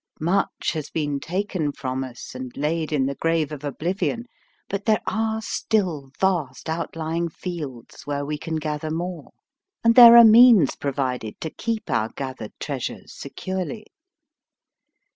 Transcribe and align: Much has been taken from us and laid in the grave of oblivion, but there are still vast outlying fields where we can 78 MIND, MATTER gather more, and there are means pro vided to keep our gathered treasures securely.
Much 0.19 0.71
has 0.71 0.89
been 0.89 1.19
taken 1.19 1.71
from 1.71 2.03
us 2.03 2.33
and 2.33 2.57
laid 2.57 2.91
in 2.91 3.05
the 3.05 3.13
grave 3.13 3.51
of 3.51 3.63
oblivion, 3.63 4.25
but 4.67 4.85
there 4.85 5.03
are 5.05 5.43
still 5.43 6.09
vast 6.19 6.67
outlying 6.67 7.29
fields 7.29 8.07
where 8.07 8.25
we 8.25 8.35
can 8.35 8.53
78 8.53 8.53
MIND, 8.53 8.63
MATTER 8.73 8.79
gather 8.87 8.95
more, 8.95 9.31
and 9.83 9.93
there 9.93 10.17
are 10.17 10.23
means 10.25 10.75
pro 10.75 10.91
vided 10.93 11.37
to 11.39 11.51
keep 11.51 11.87
our 11.91 12.09
gathered 12.15 12.53
treasures 12.59 13.13
securely. 13.15 13.85